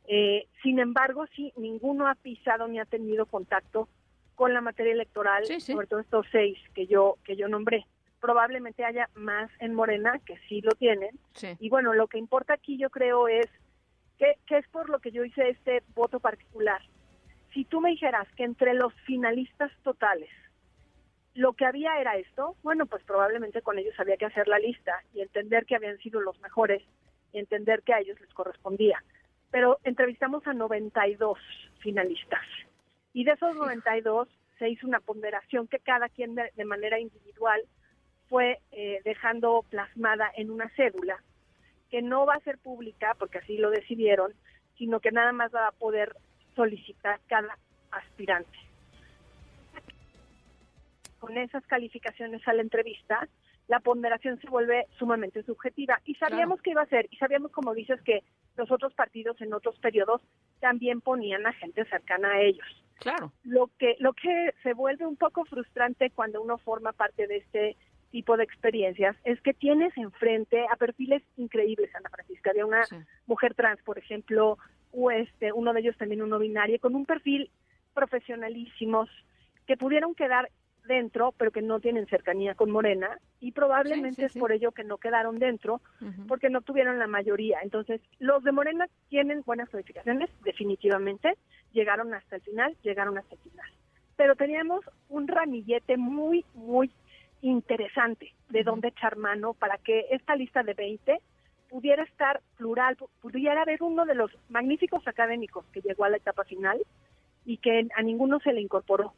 eh, 0.07 0.49
sin 0.63 0.79
embargo, 0.79 1.27
sí, 1.35 1.53
ninguno 1.57 2.09
ha 2.09 2.15
pisado 2.15 2.69
ni 2.69 2.79
ha 2.79 2.85
tenido 2.85 3.27
contacto 3.27 3.89
con 4.35 4.53
la 4.53 4.61
materia 4.61 4.93
electoral, 4.93 5.47
sobre 5.47 5.87
todo 5.87 6.01
estos 6.01 6.27
seis 6.31 6.59
que 6.75 6.87
yo 6.87 7.17
que 7.25 7.37
yo 7.37 7.49
nombré. 7.49 7.87
Probablemente 8.21 8.85
haya 8.85 9.09
más 9.15 9.51
en 9.61 9.75
Morena 9.75 10.19
que 10.27 10.39
sí 10.49 10.61
lo 10.61 10.73
tienen. 10.73 11.19
Y 11.61 11.69
bueno, 11.69 11.95
lo 11.95 12.09
que 12.09 12.19
importa 12.19 12.55
aquí 12.55 12.79
yo 12.79 12.91
creo 12.91 13.29
es 13.29 13.47
que, 14.19 14.35
que 14.47 14.59
es 14.59 14.69
por 14.69 14.89
lo 14.89 14.99
que 14.99 15.11
yo 15.11 15.25
hice 15.25 15.51
este 15.51 15.83
voto 15.95 16.21
particular. 16.21 16.81
Si 17.53 17.65
tú 17.65 17.81
me 17.81 17.91
dijeras 17.91 18.27
que 18.37 18.45
entre 18.45 18.75
los 18.75 18.93
finalistas 19.07 19.71
totales 19.83 20.31
lo 21.35 21.53
que 21.55 21.67
había 21.67 22.01
era 22.01 22.17
esto, 22.17 22.57
bueno, 22.63 22.87
pues 22.87 23.03
probablemente 23.05 23.61
con 23.61 23.79
ellos 23.79 23.99
había 23.99 24.17
que 24.17 24.27
hacer 24.27 24.49
la 24.49 24.59
lista 24.59 25.03
y 25.13 25.21
entender 25.21 25.67
que 25.67 25.75
habían 25.75 25.99
sido 25.99 26.21
los 26.21 26.39
mejores 26.41 26.83
y 27.33 27.39
entender 27.39 27.83
que 27.83 27.93
a 27.93 28.01
ellos 28.01 28.21
les 28.21 28.33
correspondía 28.33 29.03
pero 29.55 29.79
entrevistamos 29.85 30.45
a 30.49 30.53
92 30.53 31.39
finalistas. 31.79 32.43
Y 33.13 33.23
de 33.23 33.35
esos 33.35 33.55
92 33.55 34.27
se 34.59 34.69
hizo 34.69 34.85
una 34.85 34.99
ponderación 34.99 35.69
que 35.69 35.79
cada 35.79 36.09
quien 36.09 36.35
de, 36.35 36.65
manera 36.65 36.99
individual 36.99 37.63
fue 38.29 38.59
eh, 38.73 39.01
dejando 39.05 39.65
plasmada 39.71 40.29
en 40.37 40.51
una 40.51 40.69
cédula, 40.71 41.23
que 41.89 42.03
no 42.03 42.27
va 42.27 42.35
a 42.35 42.41
ser 42.41 42.59
pública 42.59 43.15
porque 43.17 43.39
así 43.39 43.57
lo 43.57 43.71
decidieron, 43.71 44.33
sino 44.77 44.99
que 44.99 45.13
nada 45.13 45.31
más 45.31 45.55
va 45.55 45.69
a 45.69 45.73
poder 45.79 46.17
solicitar 46.57 47.21
cada 47.29 47.57
aspirante. 47.93 48.59
con 51.21 51.39
esas 51.39 51.65
calificaciones 51.67 52.47
a 52.49 52.55
la 52.55 52.63
entrevista, 52.63 53.29
la 53.67 53.81
ponderación 53.81 54.39
se 54.41 54.49
vuelve 54.49 54.87
sumamente 54.99 55.43
subjetiva. 55.43 56.01
Y 56.05 56.15
sabíamos 56.17 56.61
que 56.61 56.71
iba 56.71 56.83
a 56.83 56.87
ser, 56.87 57.09
y 57.11 57.17
sabíamos, 57.17 57.51
como 57.51 57.75
dices, 57.75 58.01
que 58.03 58.23
los 58.57 58.71
otros 58.71 58.93
partidos 58.95 59.41
en 59.41 59.53
otros 59.53 59.79
periodos 59.79 60.21
también 60.61 61.01
ponían 61.01 61.47
a 61.47 61.53
gente 61.53 61.85
cercana 61.87 62.33
a 62.33 62.41
ellos. 62.41 62.67
Claro. 62.97 63.33
Lo 63.43 63.71
que, 63.79 63.97
lo 63.99 64.13
que 64.13 64.55
se 64.63 64.75
vuelve 64.75 65.07
un 65.07 65.17
poco 65.17 65.45
frustrante 65.45 66.11
cuando 66.11 66.43
uno 66.43 66.59
forma 66.59 66.93
parte 66.93 67.27
de 67.27 67.39
este 67.39 67.77
tipo 68.11 68.37
de 68.37 68.45
experiencias 68.45 69.17
es 69.25 69.41
que 69.41 69.55
tienes 69.55 69.97
enfrente 69.97 70.65
a 70.71 70.77
perfiles 70.77 71.23
increíbles, 71.37 71.93
Ana 71.97 72.11
Francisca, 72.11 72.53
de 72.53 72.63
una 72.63 72.85
mujer 73.27 73.55
trans, 73.55 73.83
por 73.83 73.99
ejemplo, 73.99 74.57
o 74.93 75.11
este, 75.11 75.53
uno 75.53 75.73
de 75.73 75.81
ellos 75.81 75.97
también 75.97 76.23
uno 76.23 76.39
binario, 76.39 76.79
con 76.79 76.95
un 76.95 77.07
perfil 77.07 77.51
profesionalísimos 77.93 79.09
que 79.67 79.77
pudieron 79.77 80.15
quedar 80.15 80.51
dentro, 80.85 81.33
pero 81.37 81.51
que 81.51 81.63
no 81.63 81.81
tienen 81.81 82.07
cercanía 82.07 82.55
con 82.55 82.71
Morena, 82.71 83.19
y 83.41 83.53
probablemente 83.53 84.27
es 84.27 84.35
por 84.35 84.53
ello 84.53 84.73
que 84.73 84.85
no 84.85 84.99
quedaron 84.99 85.39
dentro, 85.39 85.81
porque 86.29 86.51
no 86.51 86.61
tuvieron 86.61 86.99
la 86.99 87.07
mayoría. 87.07 87.59
Entonces, 87.63 88.01
los 88.19 88.43
de 88.45 88.53
Morena 88.53 88.87
tienen 89.09 89.43
buenas 89.45 89.69
calificaciones, 89.69 90.31
definitivamente, 90.45 91.35
llegaron 91.73 92.15
hasta 92.15 92.37
el 92.37 92.43
final, 92.43 92.77
llegaron 92.83 93.19
hasta 93.19 93.35
el 93.35 93.41
final. 93.41 93.71
Pero 94.17 94.37
teníamos 94.37 94.85
un 95.09 95.27
ramillete 95.27 95.97
muy, 95.97 96.45
muy 96.55 96.91
interesante 97.43 98.33
de 98.49 98.63
dónde 98.63 98.89
echar 98.89 99.17
mano 99.17 99.55
para 99.55 99.79
que 99.79 100.07
esta 100.11 100.37
lista 100.37 100.63
de 100.63 100.75
20 100.75 101.21
pudiera 101.69 102.05
estar 102.05 102.41
plural, 102.57 102.97
pudiera 103.21 103.63
haber 103.63 103.83
uno 103.83 104.05
de 104.05 104.15
los 104.15 104.31
magníficos 104.49 105.07
académicos 105.09 105.67
que 105.73 105.81
llegó 105.81 106.05
a 106.05 106.09
la 106.09 106.19
etapa 106.19 106.45
final 106.45 106.81
y 107.45 107.59
que 107.59 107.89
a 107.97 108.03
ninguno 108.03 108.39
se 108.41 108.53
le 108.53 108.61
incorporó. 108.61 109.13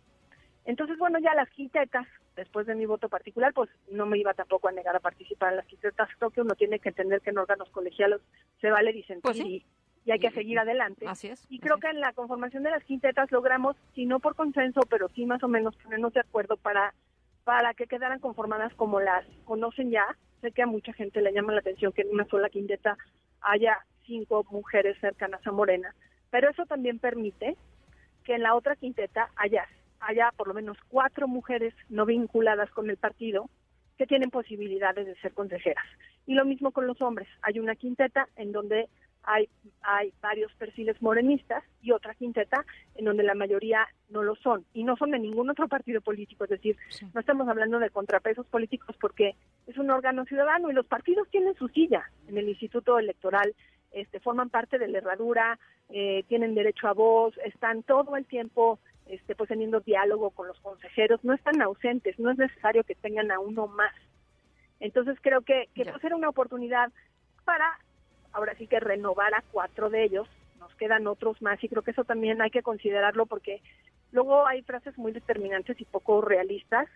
Entonces, 0.66 0.99
bueno, 0.99 1.20
ya 1.20 1.32
las 1.35 1.49
quintetas, 1.50 2.06
después 2.35 2.66
de 2.66 2.75
mi 2.75 2.87
voto 2.87 3.08
particular, 3.08 3.54
pues 3.54 3.70
no 3.88 4.04
me 4.04 4.18
iba 4.18 4.35
tampoco 4.35 4.68
a 4.68 4.73
negar 4.73 4.96
a 4.96 5.00
participar 5.00 5.52
en 5.52 5.58
las 5.58 5.66
quintetas. 5.66 6.08
Creo 6.18 6.30
que 6.30 6.40
uno 6.40 6.56
tiene 6.56 6.80
que 6.80 6.88
entender 6.88 7.20
que 7.20 7.30
en 7.30 7.38
órganos 7.38 7.70
colegiales 7.70 8.20
se 8.61 8.70
vale 8.70 8.92
disentir 8.92 9.23
pues 9.23 9.38
y, 9.38 9.64
hay 10.08 10.18
que 10.18 10.30
seguir 10.32 10.58
adelante. 10.58 11.06
Así 11.08 11.28
es. 11.28 11.46
Y 11.49 11.61
creo 11.61 11.78
que 11.78 11.88
en 11.88 12.00
la 12.00 12.12
conformación 12.12 12.64
de 12.64 12.70
las 12.70 12.85
quintetas 12.85 13.30
logramos, 13.32 13.76
si 13.94 14.06
no 14.06 14.18
por 14.20 14.35
consenso, 14.35 14.80
pero 14.90 15.08
sí 15.08 15.25
más 15.25 15.42
o 15.42 15.49
menos 15.49 15.76
ponernos 15.76 16.12
de 16.12 16.20
acuerdo 16.20 16.56
para, 16.56 16.94
para 17.44 17.75
que 17.75 17.87
quedaran 17.87 18.20
conformadas 18.20 18.75
como 18.75 19.00
las 19.00 19.25
conocen 19.44 19.90
ya. 19.90 20.04
Sé 20.40 20.50
que 20.50 20.62
a 20.62 20.66
mucha 20.66 20.92
gente 20.92 21.23
le 21.23 21.32
llama 21.32 21.52
la 21.52 21.61
atención 21.61 21.92
que 21.92 22.02
en 22.02 22.11
una 22.11 22.25
sola 22.26 22.50
quinteta 22.50 22.96
haya 23.40 23.78
cinco 24.04 24.44
mujeres 24.50 24.96
cercanas 25.00 25.44
a 25.46 25.52
Morena, 25.52 25.94
pero 26.30 26.50
eso 26.50 26.66
también 26.66 26.99
permite 26.99 27.56
que 28.25 28.35
en 28.35 28.42
la 28.42 28.54
otra 28.54 28.76
quinteta 28.76 29.30
haya 29.37 29.66
haya 30.00 30.33
por 30.37 30.49
lo 30.49 30.55
menos 30.55 30.76
cuatro 30.88 31.29
mujeres 31.29 31.75
no 31.88 32.07
vinculadas 32.07 32.71
con 32.71 32.91
el 32.91 32.97
partido 32.97 33.49
que 33.97 34.07
tienen 34.07 34.31
posibilidades 34.31 35.07
de 35.07 35.17
ser 35.17 35.33
consejeras. 35.33 35.85
Y 36.26 36.35
lo 36.35 36.45
mismo 36.45 36.71
con 36.71 36.87
los 36.87 37.00
hombres. 37.00 37.29
Hay 37.43 37.59
una 37.59 37.76
quinteta 37.76 38.29
en 38.37 38.53
donde 38.53 38.88
hay, 39.23 39.49
hay 39.83 40.12
varios 40.21 40.53
perfiles 40.55 41.00
morenistas 41.03 41.65
y 41.83 41.91
otra 41.91 42.15
quinteta 42.15 42.65
en 42.95 43.05
donde 43.05 43.25
la 43.25 43.35
mayoría 43.35 43.87
no 44.09 44.23
lo 44.23 44.37
son. 44.37 44.65
Y 44.73 44.85
no 44.85 44.97
son 44.97 45.11
de 45.11 45.19
ningún 45.19 45.50
otro 45.50 45.69
partido 45.69 46.00
político. 46.00 46.45
Es 46.45 46.50
decir, 46.50 46.76
no 47.12 47.21
estamos 47.21 47.49
hablando 47.49 47.79
de 47.79 47.91
contrapesos 47.91 48.47
políticos 48.47 48.97
porque 49.00 49.35
es 49.67 49.76
un 49.79 49.91
órgano 49.91 50.25
ciudadano 50.25 50.71
y 50.71 50.75
los 50.75 50.87
partidos 50.87 51.29
tienen 51.31 51.55
su 51.55 51.69
silla 51.69 52.05
en 52.29 52.38
el 52.38 52.49
Instituto 52.49 52.99
Electoral. 52.99 53.55
Este, 53.93 54.21
forman 54.21 54.50
parte 54.50 54.79
de 54.79 54.88
la 54.88 54.99
herradura, 54.99 55.59
eh, 55.88 56.25
tienen 56.29 56.55
derecho 56.55 56.88
a 56.88 56.93
voz, 56.93 57.37
están 57.45 57.83
todo 57.83 58.17
el 58.17 58.26
tiempo 58.26 58.79
este, 59.08 59.34
pues 59.34 59.48
teniendo 59.48 59.80
diálogo 59.80 60.30
con 60.30 60.48
los 60.48 60.58
consejeros, 60.60 61.22
no 61.25 61.34
están 61.34 61.60
ausentes, 61.62 62.18
no 62.18 62.30
es 62.30 62.38
necesario 62.38 62.84
que 62.84 62.94
tengan 62.94 63.30
a 63.30 63.38
uno 63.38 63.66
más. 63.66 63.94
Entonces 64.80 65.16
creo 65.20 65.42
que, 65.42 65.68
que 65.75 65.84
pues 65.84 66.02
era 66.04 66.16
una 66.16 66.28
oportunidad 66.28 66.92
para, 67.44 67.78
ahora 68.32 68.54
sí 68.56 68.66
que 68.66 68.80
renovar 68.80 69.34
a 69.34 69.44
cuatro 69.52 69.90
de 69.90 70.04
ellos, 70.04 70.28
nos 70.58 70.75
quedan 70.75 71.06
otros 71.06 71.40
más 71.40 71.62
y 71.62 71.68
creo 71.68 71.82
que 71.82 71.92
eso 71.92 72.04
también 72.04 72.42
hay 72.42 72.50
que 72.50 72.62
considerarlo 72.62 73.26
porque 73.26 73.62
luego 74.16 74.46
hay 74.46 74.62
frases 74.62 74.96
muy 74.99 75.12
determinantes 75.12 75.80
y 75.80 75.85
poco 75.85 76.23
realistas 76.23 76.88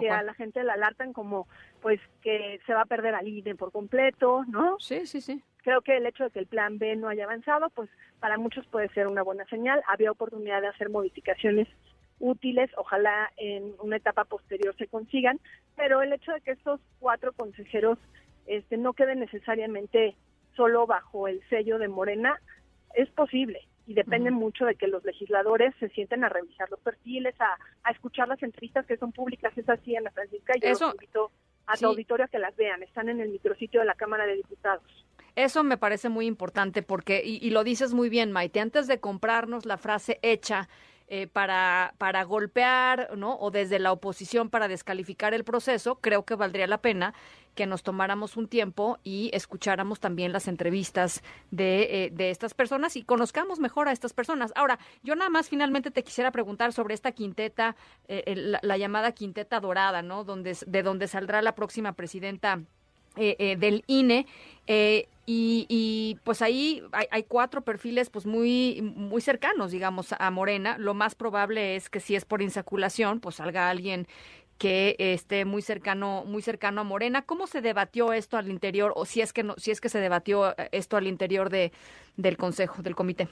que 0.00 0.10
a 0.10 0.22
la 0.24 0.34
gente 0.34 0.64
la 0.64 0.74
alertan 0.74 1.12
como 1.12 1.46
pues 1.80 2.00
que 2.20 2.60
se 2.66 2.74
va 2.74 2.82
a 2.82 2.86
perder 2.86 3.14
al 3.14 3.28
INE 3.28 3.54
por 3.54 3.70
completo, 3.70 4.44
¿no? 4.48 4.76
Sí, 4.80 5.06
sí, 5.06 5.20
sí 5.20 5.42
creo 5.62 5.80
que 5.80 5.96
el 5.96 6.06
hecho 6.06 6.22
de 6.22 6.30
que 6.30 6.38
el 6.38 6.46
plan 6.46 6.78
B 6.78 6.94
no 6.94 7.08
haya 7.08 7.24
avanzado, 7.24 7.70
pues 7.70 7.90
para 8.20 8.38
muchos 8.38 8.64
puede 8.68 8.88
ser 8.90 9.08
una 9.08 9.22
buena 9.22 9.44
señal. 9.46 9.82
Había 9.88 10.12
oportunidad 10.12 10.60
de 10.60 10.68
hacer 10.68 10.90
modificaciones 10.90 11.66
útiles, 12.20 12.70
ojalá 12.76 13.32
en 13.36 13.74
una 13.80 13.96
etapa 13.96 14.24
posterior 14.24 14.76
se 14.76 14.86
consigan, 14.86 15.40
pero 15.74 16.02
el 16.02 16.12
hecho 16.12 16.30
de 16.30 16.40
que 16.40 16.52
estos 16.52 16.80
cuatro 17.00 17.32
consejeros 17.32 17.98
este, 18.46 18.76
no 18.76 18.92
queden 18.92 19.18
necesariamente 19.18 20.14
solo 20.54 20.86
bajo 20.86 21.26
el 21.26 21.42
sello 21.48 21.78
de 21.78 21.88
Morena 21.88 22.40
es 22.94 23.10
posible 23.10 23.66
y 23.86 23.94
depende 23.94 24.30
mucho 24.30 24.64
de 24.64 24.74
que 24.74 24.88
los 24.88 25.04
legisladores 25.04 25.74
se 25.78 25.88
sienten 25.90 26.24
a 26.24 26.28
revisar 26.28 26.70
los 26.70 26.80
perfiles, 26.80 27.34
a, 27.40 27.56
a 27.84 27.92
escuchar 27.92 28.28
las 28.28 28.42
entrevistas 28.42 28.84
que 28.86 28.96
son 28.96 29.12
públicas, 29.12 29.56
es 29.56 29.68
así, 29.68 29.96
Ana 29.96 30.10
Francisca, 30.10 30.54
y 30.56 30.60
yo 30.60 30.70
los 30.70 30.94
invito 30.94 31.30
a 31.66 31.76
tu 31.76 31.86
auditorio 31.86 32.24
a 32.24 32.28
que 32.28 32.38
las 32.38 32.54
vean, 32.56 32.82
están 32.82 33.08
en 33.08 33.20
el 33.20 33.30
micrositio 33.30 33.80
de 33.80 33.86
la 33.86 33.94
Cámara 33.94 34.26
de 34.26 34.36
Diputados. 34.36 35.06
Eso 35.36 35.62
me 35.62 35.76
parece 35.76 36.08
muy 36.08 36.26
importante 36.26 36.82
porque, 36.82 37.22
y, 37.24 37.50
lo 37.50 37.62
dices 37.62 37.92
muy 37.92 38.08
bien, 38.08 38.32
Maite, 38.32 38.58
antes 38.60 38.86
de 38.86 39.00
comprarnos 39.00 39.66
la 39.66 39.76
frase 39.76 40.18
hecha 40.22 40.68
eh, 41.08 41.28
para, 41.28 41.94
para 41.98 42.24
golpear, 42.24 43.16
¿no? 43.16 43.36
O 43.38 43.52
desde 43.52 43.78
la 43.78 43.92
oposición 43.92 44.50
para 44.50 44.66
descalificar 44.66 45.34
el 45.34 45.44
proceso, 45.44 46.00
creo 46.00 46.24
que 46.24 46.34
valdría 46.34 46.66
la 46.66 46.78
pena 46.78 47.14
que 47.54 47.64
nos 47.64 47.84
tomáramos 47.84 48.36
un 48.36 48.48
tiempo 48.48 48.98
y 49.04 49.30
escucháramos 49.32 50.00
también 50.00 50.32
las 50.32 50.48
entrevistas 50.48 51.22
de, 51.52 52.06
eh, 52.06 52.10
de 52.12 52.30
estas 52.30 52.54
personas 52.54 52.96
y 52.96 53.04
conozcamos 53.04 53.60
mejor 53.60 53.86
a 53.86 53.92
estas 53.92 54.12
personas. 54.12 54.52
Ahora, 54.56 54.80
yo 55.04 55.14
nada 55.14 55.30
más 55.30 55.48
finalmente 55.48 55.92
te 55.92 56.02
quisiera 56.02 56.32
preguntar 56.32 56.72
sobre 56.72 56.94
esta 56.94 57.12
quinteta, 57.12 57.76
eh, 58.08 58.58
la, 58.60 58.76
llamada 58.76 59.12
quinteta 59.12 59.60
dorada, 59.60 60.02
¿no? 60.02 60.24
Donde, 60.24 60.56
de 60.66 60.82
donde 60.82 61.06
saldrá 61.06 61.40
la 61.40 61.54
próxima 61.54 61.92
presidenta 61.92 62.62
del 63.16 63.82
INE. 63.86 64.26
Y, 65.28 66.20
pues 66.22 66.40
ahí 66.40 66.84
hay, 66.92 67.24
cuatro 67.24 67.62
perfiles 67.62 68.10
pues 68.10 68.26
muy, 68.26 68.80
muy 68.80 69.20
cercanos, 69.20 69.72
digamos, 69.72 70.14
a 70.16 70.30
Morena. 70.30 70.78
Lo 70.78 70.94
más 70.94 71.16
probable 71.16 71.74
es 71.74 71.90
que 71.90 71.98
si 71.98 72.14
es 72.14 72.24
por 72.24 72.42
insaculación, 72.42 73.18
pues 73.18 73.36
salga 73.36 73.68
alguien 73.68 74.06
que 74.58 74.94
esté 74.98 75.44
muy 75.44 75.62
cercano, 75.62 76.24
muy 76.24 76.42
cercano 76.42 76.80
a 76.80 76.84
Morena. 76.84 77.22
¿Cómo 77.22 77.46
se 77.46 77.60
debatió 77.60 78.12
esto 78.12 78.38
al 78.38 78.48
interior, 78.48 78.92
o 78.94 79.04
si 79.04 79.20
es 79.20 79.32
que 79.32 79.42
no, 79.42 79.54
si 79.56 79.72
es 79.72 79.80
que 79.80 79.88
se 79.88 79.98
debatió 79.98 80.56
eh, 80.56 80.68
esto 80.72 80.96
al 80.96 81.06
interior 81.06 81.50
de, 81.50 81.72
del 82.16 82.36
consejo, 82.36 82.82
del 82.82 82.94
comité? 82.94 83.28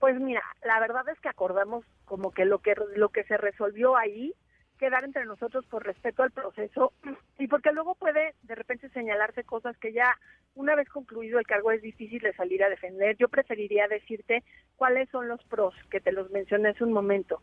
Pues 0.00 0.18
mira, 0.18 0.42
la 0.64 0.80
verdad 0.80 1.08
es 1.10 1.20
que 1.20 1.28
acordamos 1.28 1.84
como 2.06 2.32
que 2.32 2.44
lo 2.44 2.58
que 2.58 2.74
lo 2.96 3.10
que 3.10 3.22
se 3.24 3.36
resolvió 3.36 3.96
ahí 3.96 4.34
quedar 4.82 5.04
entre 5.04 5.24
nosotros 5.26 5.64
por 5.66 5.86
respeto 5.86 6.24
al 6.24 6.32
proceso 6.32 6.92
y 7.38 7.46
porque 7.46 7.70
luego 7.70 7.94
puede 7.94 8.34
de 8.42 8.56
repente 8.56 8.88
señalarse 8.88 9.44
cosas 9.44 9.78
que 9.78 9.92
ya 9.92 10.18
una 10.56 10.74
vez 10.74 10.88
concluido 10.88 11.38
el 11.38 11.46
cargo 11.46 11.70
es 11.70 11.80
difícil 11.82 12.20
de 12.20 12.32
salir 12.32 12.64
a 12.64 12.68
defender. 12.68 13.16
Yo 13.16 13.28
preferiría 13.28 13.86
decirte 13.86 14.42
cuáles 14.74 15.08
son 15.10 15.28
los 15.28 15.40
pros 15.44 15.72
que 15.88 16.00
te 16.00 16.10
los 16.10 16.32
mencioné 16.32 16.70
hace 16.70 16.82
un 16.82 16.92
momento. 16.92 17.40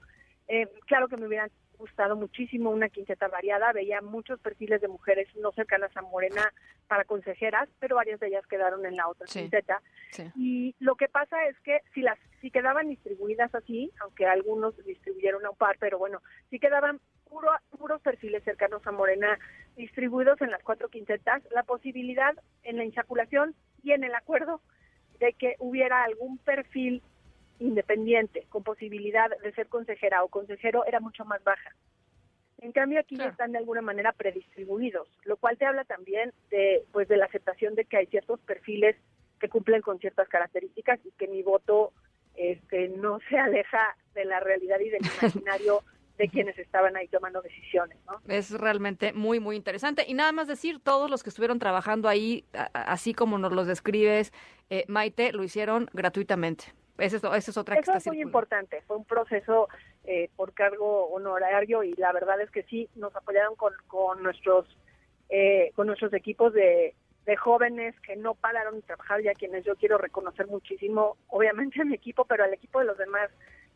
Eh, 0.49 0.67
claro 0.85 1.07
que 1.07 1.15
me 1.15 1.27
hubieran 1.27 1.49
gustado 1.79 2.15
muchísimo 2.15 2.69
una 2.69 2.89
quinteta 2.89 3.27
variada, 3.27 3.71
veía 3.73 4.01
muchos 4.01 4.39
perfiles 4.39 4.81
de 4.81 4.87
mujeres 4.87 5.27
no 5.37 5.51
cercanas 5.53 5.95
a 5.95 6.01
Morena 6.01 6.53
para 6.87 7.05
consejeras, 7.05 7.69
pero 7.79 7.95
varias 7.95 8.19
de 8.19 8.27
ellas 8.27 8.45
quedaron 8.47 8.85
en 8.85 8.95
la 8.95 9.07
otra 9.07 9.25
quinteta. 9.25 9.81
Y 10.35 10.75
lo 10.79 10.95
que 10.95 11.07
pasa 11.07 11.47
es 11.47 11.59
que 11.61 11.81
si 11.93 12.01
las 12.01 12.19
si 12.41 12.51
quedaban 12.51 12.87
distribuidas 12.87 13.53
así, 13.55 13.91
aunque 14.01 14.25
algunos 14.25 14.75
distribuyeron 14.85 15.45
a 15.45 15.49
un 15.49 15.57
par, 15.57 15.77
pero 15.79 15.97
bueno, 15.97 16.21
si 16.49 16.59
quedaban 16.59 16.99
puros 17.77 18.01
perfiles 18.01 18.43
cercanos 18.43 18.85
a 18.85 18.91
Morena 18.91 19.37
distribuidos 19.75 20.41
en 20.41 20.51
las 20.51 20.63
cuatro 20.63 20.89
quintetas, 20.89 21.43
la 21.51 21.63
posibilidad 21.63 22.33
en 22.63 22.77
la 22.77 22.85
insaculación 22.85 23.55
y 23.83 23.91
en 23.91 24.03
el 24.03 24.15
acuerdo 24.15 24.61
de 25.19 25.33
que 25.33 25.55
hubiera 25.59 26.03
algún 26.03 26.37
perfil 26.39 27.03
independiente 27.59 28.45
con 28.49 28.63
posibilidad 28.63 29.29
de 29.43 29.51
ser 29.53 29.67
consejera 29.67 30.23
o 30.23 30.29
consejero 30.29 30.85
era 30.85 30.99
mucho 30.99 31.25
más 31.25 31.43
baja. 31.43 31.75
En 32.61 32.71
cambio 32.71 32.99
aquí 32.99 33.15
ya 33.15 33.27
están 33.27 33.53
de 33.53 33.57
alguna 33.57 33.81
manera 33.81 34.11
predistribuidos, 34.11 35.07
lo 35.23 35.37
cual 35.37 35.57
te 35.57 35.65
habla 35.65 35.85
también 35.85 36.33
de 36.49 36.83
pues 36.91 37.07
de 37.07 37.17
la 37.17 37.25
aceptación 37.25 37.75
de 37.75 37.85
que 37.85 37.97
hay 37.97 38.05
ciertos 38.07 38.39
perfiles 38.41 38.95
que 39.39 39.47
cumplen 39.47 39.81
con 39.81 39.99
ciertas 39.99 40.27
características 40.27 40.99
y 41.05 41.11
que 41.11 41.27
mi 41.27 41.41
voto 41.41 41.93
este 42.35 42.89
no 42.89 43.19
se 43.29 43.37
aleja 43.37 43.95
de 44.13 44.25
la 44.25 44.39
realidad 44.39 44.79
y 44.79 44.89
del 44.89 45.01
imaginario 45.21 45.83
de 46.17 46.27
quienes 46.27 46.59
estaban 46.59 46.97
ahí 46.97 47.07
tomando 47.07 47.41
decisiones. 47.41 47.97
¿no? 48.05 48.19
Es 48.27 48.51
realmente 48.51 49.13
muy, 49.13 49.39
muy 49.39 49.55
interesante. 49.55 50.03
Y 50.05 50.13
nada 50.13 50.33
más 50.33 50.49
decir, 50.49 50.81
todos 50.81 51.09
los 51.09 51.23
que 51.23 51.29
estuvieron 51.29 51.59
trabajando 51.59 52.09
ahí, 52.09 52.43
así 52.73 53.13
como 53.13 53.37
nos 53.37 53.53
los 53.53 53.67
describes, 53.67 54.33
eh, 54.69 54.83
Maite, 54.89 55.31
lo 55.31 55.43
hicieron 55.43 55.89
gratuitamente. 55.93 56.73
Esa 56.99 57.17
es, 57.17 57.23
esa 57.23 57.51
es 57.51 57.57
otra 57.57 57.75
Eso 57.75 57.93
es 57.93 58.07
muy 58.07 58.21
importante. 58.21 58.81
Fue 58.87 58.97
un 58.97 59.05
proceso 59.05 59.69
eh, 60.03 60.29
por 60.35 60.53
cargo 60.53 61.07
honorario 61.07 61.83
y 61.83 61.93
la 61.93 62.11
verdad 62.11 62.39
es 62.41 62.51
que 62.51 62.63
sí 62.63 62.89
nos 62.95 63.15
apoyaron 63.15 63.55
con, 63.55 63.73
con 63.87 64.23
nuestros 64.23 64.65
eh, 65.29 65.71
con 65.75 65.87
nuestros 65.87 66.13
equipos 66.13 66.53
de, 66.53 66.95
de 67.25 67.37
jóvenes 67.37 67.93
que 68.01 68.15
no 68.15 68.33
pararon 68.33 68.77
de 68.77 68.81
trabajar 68.81 69.21
y 69.21 69.27
a 69.27 69.33
quienes 69.33 69.63
yo 69.63 69.75
quiero 69.75 69.99
reconocer 69.99 70.47
muchísimo, 70.47 71.17
obviamente 71.27 71.79
a 71.81 71.85
mi 71.85 71.93
equipo, 71.93 72.25
pero 72.25 72.43
al 72.43 72.53
equipo 72.53 72.79
de 72.79 72.85
los 72.85 72.97
demás 72.97 73.29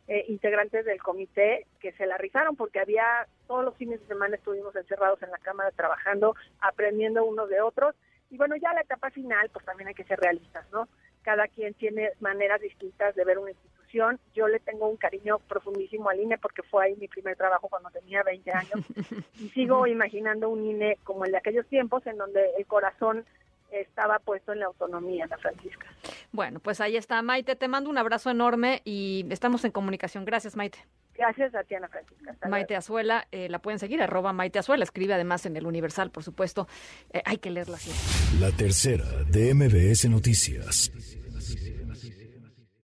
eh, 0.08 0.24
integrantes 0.28 0.84
del 0.84 1.00
comité 1.00 1.66
que 1.80 1.92
se 1.92 2.06
la 2.06 2.18
rizaron 2.18 2.56
porque 2.56 2.80
había 2.80 3.26
todos 3.46 3.64
los 3.64 3.76
fines 3.76 4.00
de 4.00 4.06
semana 4.06 4.36
estuvimos 4.36 4.74
encerrados 4.74 5.22
en 5.22 5.30
la 5.30 5.38
cámara 5.38 5.70
trabajando, 5.70 6.34
aprendiendo 6.60 7.24
unos 7.24 7.48
de 7.48 7.60
otros 7.60 7.94
y 8.30 8.36
bueno, 8.36 8.56
ya 8.56 8.72
la 8.72 8.80
etapa 8.80 9.10
final 9.10 9.48
pues 9.50 9.64
también 9.64 9.88
hay 9.88 9.94
que 9.94 10.04
ser 10.04 10.18
realistas, 10.18 10.66
¿no? 10.72 10.88
Cada 11.24 11.48
quien 11.48 11.74
tiene 11.74 12.12
maneras 12.20 12.60
distintas 12.60 13.14
de 13.16 13.24
ver 13.24 13.38
una 13.38 13.50
institución. 13.50 14.20
Yo 14.34 14.46
le 14.46 14.60
tengo 14.60 14.88
un 14.88 14.96
cariño 14.96 15.38
profundísimo 15.48 16.08
al 16.08 16.20
INE 16.20 16.38
porque 16.38 16.62
fue 16.62 16.84
ahí 16.84 16.96
mi 16.96 17.08
primer 17.08 17.36
trabajo 17.36 17.68
cuando 17.68 17.90
tenía 17.90 18.22
20 18.22 18.52
años 18.52 18.72
y 19.40 19.48
sigo 19.48 19.86
imaginando 19.86 20.48
un 20.48 20.64
INE 20.64 20.98
como 21.02 21.24
el 21.24 21.32
de 21.32 21.38
aquellos 21.38 21.66
tiempos 21.66 22.06
en 22.06 22.18
donde 22.18 22.40
el 22.58 22.66
corazón 22.66 23.24
estaba 23.70 24.18
puesto 24.18 24.52
en 24.52 24.60
la 24.60 24.66
autonomía, 24.66 25.26
la 25.26 25.38
Francisca. 25.38 25.86
Bueno, 26.32 26.60
pues 26.60 26.80
ahí 26.80 26.96
está, 26.96 27.20
Maite. 27.22 27.56
Te 27.56 27.68
mando 27.68 27.90
un 27.90 27.98
abrazo 27.98 28.30
enorme 28.30 28.82
y 28.84 29.26
estamos 29.30 29.64
en 29.64 29.72
comunicación. 29.72 30.24
Gracias, 30.24 30.56
Maite. 30.56 30.78
Gracias 31.16 31.54
a 31.54 31.62
ti, 31.62 31.74
Ana 31.74 31.88
Francisca. 31.88 32.48
Maite 32.48 32.76
Azuela, 32.76 33.26
eh, 33.30 33.48
la 33.48 33.60
pueden 33.60 33.78
seguir, 33.78 34.02
arroba 34.02 34.32
Maite 34.32 34.58
Azuela. 34.58 34.84
Escribe 34.84 35.14
además 35.14 35.46
en 35.46 35.56
el 35.56 35.66
Universal, 35.66 36.10
por 36.10 36.22
supuesto. 36.22 36.66
Eh, 37.12 37.22
hay 37.24 37.38
que 37.38 37.50
leerla 37.50 37.76
siempre. 37.78 38.40
La 38.40 38.56
tercera 38.56 39.04
de 39.30 39.54
MBS 39.54 40.08
Noticias. 40.08 40.92